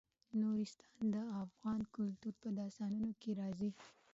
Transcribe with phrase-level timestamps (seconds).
[0.39, 3.69] نورستان د افغان کلتور په داستانونو کې راځي.